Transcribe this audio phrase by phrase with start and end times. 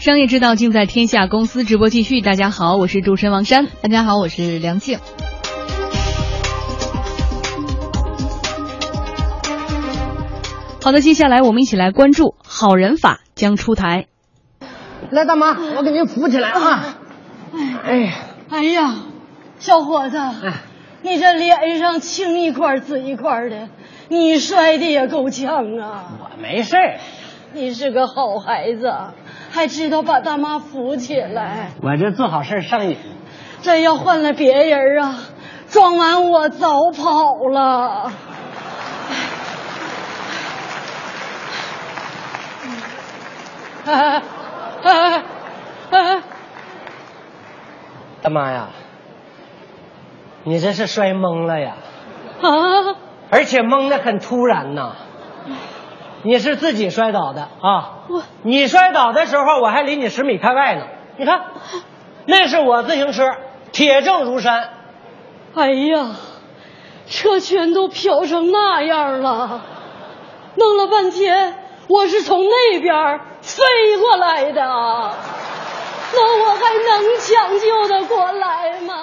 [0.00, 2.22] 商业之道尽在天下公司直播继续。
[2.22, 3.66] 大家好，我是主持人王珊。
[3.82, 4.98] 大家好，我是梁静。
[10.82, 14.06] 好的，接下来我们一起来关注好人法将出台。
[15.10, 16.96] 来，大妈，我给您扶起来啊！
[17.84, 18.14] 哎，
[18.48, 18.94] 哎呀，
[19.58, 20.18] 小伙子，
[21.02, 23.68] 你这脸上青一块紫一块的，
[24.08, 26.04] 你摔的也够呛啊！
[26.20, 26.74] 我没事
[27.52, 28.92] 你是个好孩子，
[29.50, 31.70] 还知道把大妈扶起来。
[31.82, 32.96] 我这做好事上瘾。
[33.62, 35.18] 这要换了别人啊，
[35.68, 38.12] 撞完我早跑了。
[43.86, 44.22] 哎
[44.82, 45.24] 哎
[45.90, 46.22] 哎！
[48.22, 48.68] 大妈呀，
[50.44, 51.74] 你这是摔懵了呀？
[52.40, 52.96] 啊！
[53.30, 54.94] 而且懵的很突然呐。
[56.22, 58.04] 你是自己摔倒的啊？
[58.08, 60.86] 我，你摔倒的时候我还离你十米开外呢。
[61.16, 61.46] 你看，
[62.26, 63.24] 那是我自行车，
[63.72, 64.70] 铁证如山。
[65.54, 66.10] 哎呀，
[67.08, 69.62] 车圈都飘成那样了，
[70.56, 71.56] 弄了半天
[71.88, 73.64] 我是从那边飞
[73.98, 74.62] 过来的，
[76.12, 78.94] 那我还能抢救的过来吗？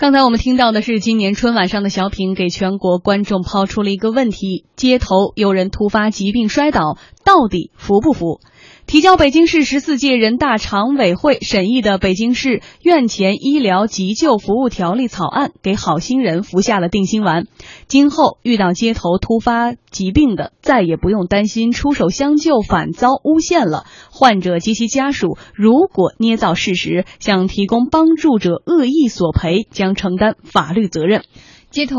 [0.00, 8.40] 刚才我们听到的是今年春晚上的小品，给全国观众抛出了一个问题：街头有人突发疾病摔倒，到底扶不扶？
[8.90, 17.46] 提交北京市十四届人大常委会审议的《北京市院前医疗急救服务条例》草案，给好心人服下了定心丸。
[17.86, 23.84] 今后遇到街头突发疾病的，再也不用担心出手相救反遭诬陷了。
[24.10, 31.22] 患者及其家属如果捏造事实，向提供帮助者恶意索赔，将承担法律责任。
[31.70, 31.96] 街头。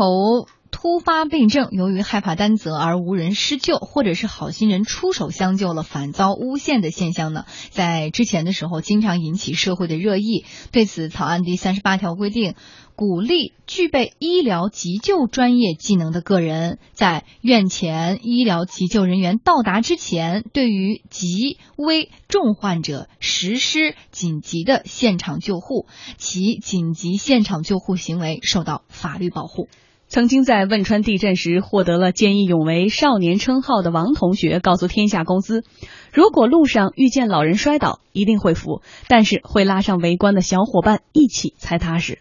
[0.72, 10.44] 突发病症，由于害怕担责而无人施救，或者是好心人出手相救了反遭诬陷的现象呢，在之前的时候经常引起社会的热议。
[10.72, 12.56] 对此，草案第三十八条规定，
[12.96, 29.68] 鼓励具备医疗急救专业技能的个人，在院前医疗急救人员到达之前，对于急危重患者实施紧急的现场救护，其紧急现场救护行为受到法律保护。
[30.12, 35.62] 曾经在汶川地震时获得了见义勇为少年称号的王同学告诉天下公司，
[36.12, 42.18] 如果路上遇见老人摔倒，一定会扶，但是会拉上围观的小伙伴一起才踏实。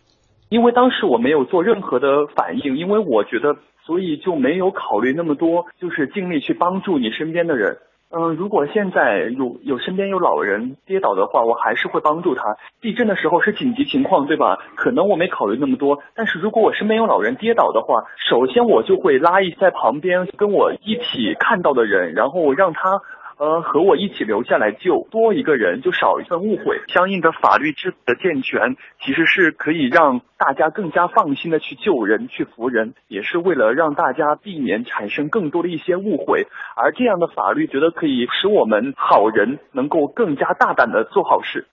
[0.48, 7.76] 因为当时我没有做任何的反应，因为我觉得，所以就没有考虑那么多，就是尽力去帮助你身边的人。
[8.14, 12.58] 嗯，如果现在有有身边有老人跌倒的话，我还是会帮助他。
[12.82, 14.60] 地震的时候是紧急情况，对吧？
[14.76, 23.02] 可能我没考虑那么多，但是如果我身边有老人跌倒的话，首先我就会拉一在旁边跟我一起看到的人，然后让他。
[23.42, 26.80] 呃，和我一起留下来救多一个人，就少一份误会。
[26.94, 36.46] 相应的法律制度的健全，其实是可以让大家更加放心的去救人、去扶人，也是为了让大家避免产生更多的一些误会。
[36.76, 41.66] 而这样的法律，觉得可以使我们好人能够更加大胆的做好事。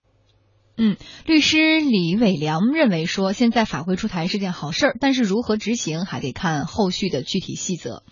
[0.79, 0.97] 嗯，
[1.27, 8.03] 律师李伟良认为说，现在法规出台是件好事儿，但是如何执行还得看后续的具体细则。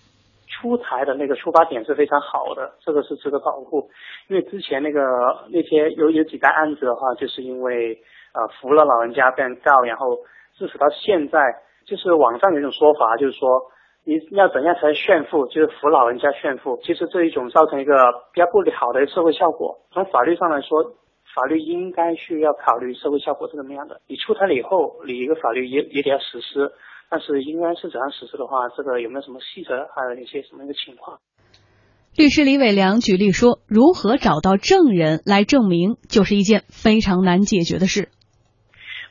[0.61, 3.91] 出台的那个出发点是非常好的，这个是值得保护。
[4.29, 5.01] 因为之前那个
[5.51, 7.99] 那些有有几单案子的话，就是因为
[8.33, 10.17] 呃扶了老人家被人告，然后
[10.57, 11.39] 致使到现在，
[11.87, 13.63] 就是网上有一种说法，就是说
[14.05, 16.79] 你要怎样才炫富，就是扶老人家炫富。
[16.83, 17.95] 其实这一种造成一个
[18.33, 19.79] 比较不好的社会效果。
[19.93, 20.95] 从法律上来说，
[21.35, 24.01] 法律应该需要考虑社会效果是怎么样的。
[24.09, 26.73] 你出台了以后，你一个法律也也得要实施。
[27.09, 31.19] 但是应该是怎样实施的话，这个有没有什么细则，还有一些什么一个情况？
[32.17, 38.09] 律师李伟良举例说，如何找到证人来证明，就是一件非常难解决的事。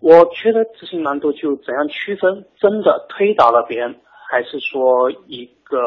[0.02, 3.96] 我觉得执行难度就怎样区分，真的推倒了别人，
[4.30, 5.80] 还是说一个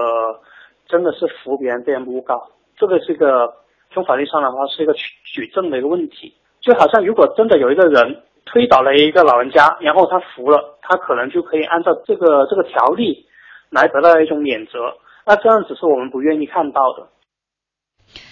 [0.88, 2.50] 真的是扶别人被人诬告？
[2.78, 3.54] 这个是一个
[3.92, 6.34] 从法律上的话是一个举举证的一个问题。
[6.60, 8.22] 就好像如果真的有一个人。
[8.50, 13.26] 推倒了一个老人家，然后他服了，他可能就可以按照这个这个条例
[13.70, 14.72] 来得到一种免责。
[15.26, 17.08] 那这样子是我们不愿意看到的。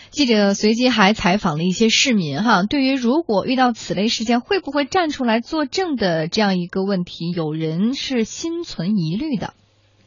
[0.08, 9.52] 记者随即还采访了一些市民，哈，对于如果遇到此类事件会不会站出来作证的这样一个问题，有人是心存疑虑的。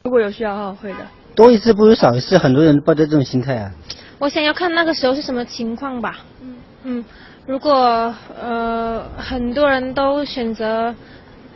[0.03, 1.07] 如果有需要的话，会的。
[1.35, 3.71] 多一事不如少一事，很多人抱着这种心态啊。
[4.17, 6.21] 我想要看那个时候是什么情况吧。
[6.41, 7.05] 嗯嗯。
[7.45, 10.95] 如果呃很多人都选择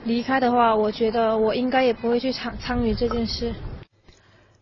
[0.05, 3.53] 离开的话，我觉得我应该也不会去参参与这件事。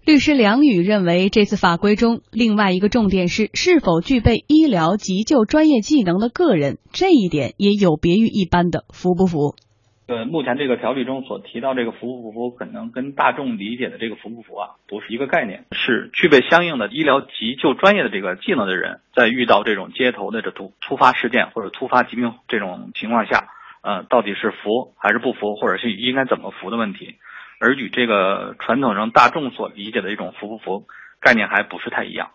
[0.05, 9.55] 律师梁宇认为，这次法规中另外一个重点是是否具备医疗急救专业技能的个人，这一点也有别于一般的服不服。
[10.07, 15.65] 呃，目前这个条例中所提到这个服不服，可能跟大众理解的这个服不服啊，不是一个概念。
[15.71, 23.47] 是具备相应的医疗急救专业的这个技能的人，在遇到这种街头的这突突发事件或者突发疾病这种情况下，
[23.81, 27.17] 呃，到底是服还是不服，或者是应该怎么服的问题。
[27.59, 30.87] 而与这个传统上大众所理解的一种服不服
[31.19, 32.31] 概念还不是太一样。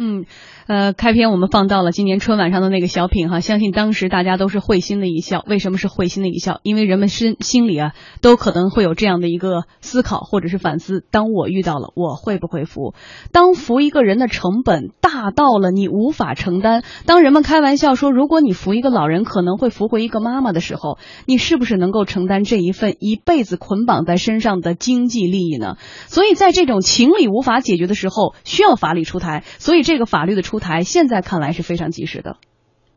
[0.00, 0.26] 嗯，
[0.68, 5.44] 呃，开篇我们放到了今年春晚上的那个小品哈，相信当时大家都是会心的一笑。
[5.48, 6.60] 为什么是会心的一笑？
[6.62, 12.94] 因为人们心心里啊，都可能会有这样的一个思考或者是反思：当我遇到了，我会不会扶？
[13.32, 25.74] 当扶一个人的成本大到了你无法承担，当人们开玩笑说，如果你扶一个老人可能会扶回一个妈妈的时候，你是不是能够承担这一份一辈子捆绑在身上的经济利益呢？
[26.06, 29.42] 所以在这种情理无法解决的时候，需要法理出台。
[29.58, 29.87] 所以。
[29.88, 32.36] 这个法律的出台，现在看来是非常及时的。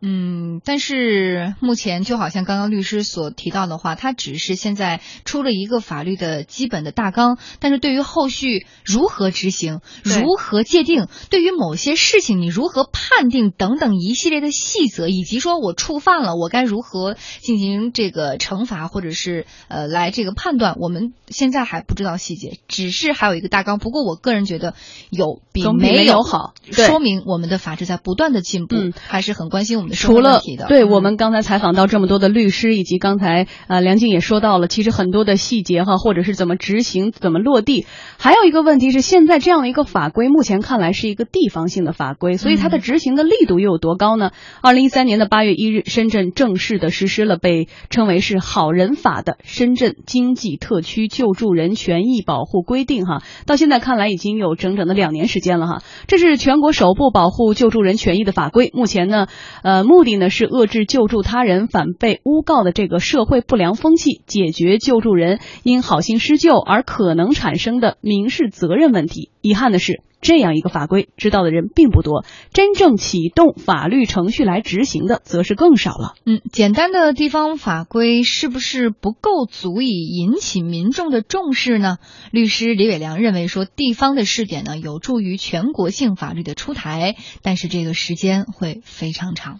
[0.03, 23.77] 嗯，但是目前就好像刚刚律师所提到的话，它只是现在出了一个法律的基本的大纲，但是对于后续如何执行、如何界定，对于某些事情你如何判定等等一系列的细则，以及说我触犯了，我该如何进行这个惩罚，或者是呃来这个判断，我们现在还不知道细节，只是还有一个大纲。
[23.77, 24.73] 不过我个人觉得
[25.11, 29.90] 有比没有好，说明我们的法治在不断的进步，还是很关心我们。
[29.91, 37.85] 除了对我们刚才采访到这么多的律师，以及刚才呃梁静也说到了，其实很多的细节哈，或者是怎么执行、怎么落地，
[38.17, 44.31] 还有一个问题是，现在这样的一个法规，目前看来是一个地方性的法规，所以它的执行的力度又有多高呢？
[44.61, 59.27] 二零一三年的八月一日，深圳正式的实施了被称为是“好人法”的《深圳经济特区救助人权益保护规定》哈，到现在看来已经有整整的两年时间了哈，这是全国首部保护救助人权益的法规，目前呢，
[59.63, 59.80] 呃。
[59.83, 69.29] 目的呢是遏制救助他人反被诬告的这个社会不良风气，解决救助人因好心施救而可能产生的民事责任问题。
[69.41, 70.01] 遗憾的是。
[70.21, 72.23] 这样一个法规，知道的人并不多，
[72.53, 76.13] 真正启动法律程序来执行的，则是更少了。
[76.27, 81.97] 嗯，简单的地方法规是不是不够足以引起民众的重视呢？
[82.29, 89.59] 律师李伟良认为说，地方的试点呢，有助于全国性法律的出台，但是这个时间会非常长。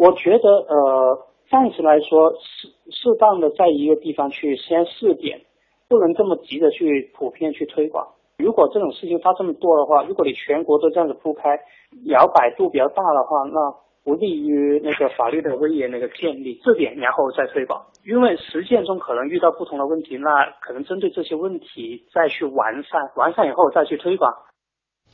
[0.00, 5.42] 我觉得，呃，暂时来说，适适当的在一个地方去先试点，
[5.90, 8.08] 不能这么急着去普遍去推广。
[8.38, 11.60] 如果这种事情发这么多的话，如果你全国都这样子铺开，
[12.06, 16.58] 摇摆度比较大的话，那不利于那个法律的威严那个建立。
[16.64, 24.32] 这点然后再推广，因为实践中可能遇到不同的问题，那可能针对这些问题再去完善，完善以后再去推广。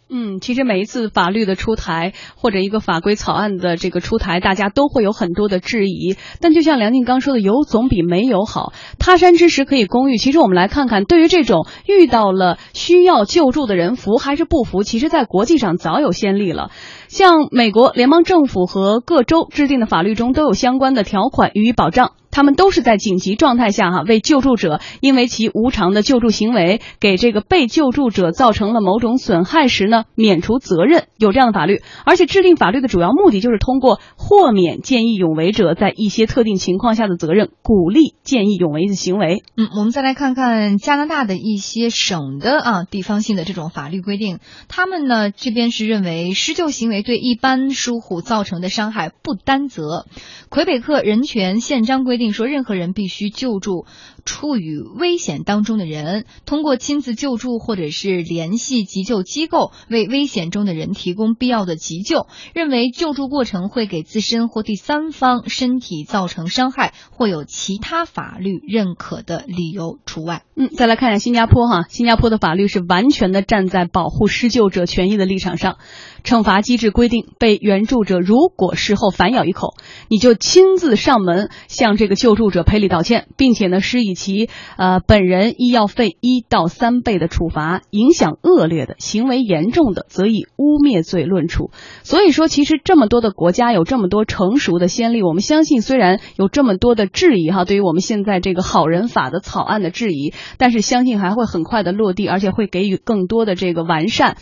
[0.09, 6.15] 嗯，其实每一次法律的出台或者一个法规草案的这个出台，大家都会有很多的质疑。
[6.41, 8.73] 但就像梁静刚说的，有总比没有好。
[9.01, 10.17] 他山之石可以攻玉。
[10.17, 14.85] 其实我们来看看，对于这种遇到了需要救助的人，服还是不服？
[14.85, 16.71] 其实，在国际上早有先例了。
[17.09, 22.13] 像美国联邦政府和各州制定的法律中都有相关的条款予以保障。
[22.37, 31.81] 他们都是在紧急状态下，哈，为救助者因为其无偿的救助行为给这个被救助者造成了某种损害时呢，免除责任，有这样的法律。
[32.05, 39.43] 而且制定法律的主要目的就是通过豁免见义勇为者在一些特定情况下的责任，鼓励见义勇为的行为。
[39.57, 50.05] 嗯，我们再来看看加拿大的一些省的啊地方性的这种法律规定，他们呢这边是认为施救行为对一般疏忽造成的伤害不担责。
[50.51, 52.26] 魁北克人权宪章规定。
[52.33, 53.87] 说任何人必须救助
[54.27, 62.27] 处于危险当中的人，通过亲自救助或者是联系急救机构，为危险中的人提供必要的急救。
[62.53, 70.43] 认为救助过程会给自身或第三方身体造成伤害，或有其他法律认可的理由除外。
[70.57, 75.77] 嗯，再来看一下新加坡哈，新加坡的法律是完全的站在保护施救者权益的立场上。
[76.25, 79.77] 惩罚机制规定，被援助者如果事后反咬一口，
[80.09, 87.83] 你就亲自上门向这个救助者赔礼道歉，并且呢，施以其呃本人医药费一到三倍的处罚。
[87.91, 91.71] 影响恶劣的行为严重的，则以污蔑罪论处。
[92.03, 104.37] 所以说，其实这么多的国家有这么多成熟的先例，我们相信，虽然有这么多的质疑哈，对于我们现在这个好人法的草案的质疑，但是相信还会很快的落地，而且会给予更多的这个完善。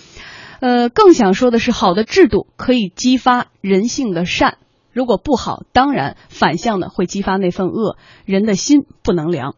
[0.61, 4.57] 呃，更想说的是，好的制度可以激发人性的善，
[4.93, 7.97] 如果不好，当然反向的会激发那份恶。
[8.25, 9.53] 人的心不能凉。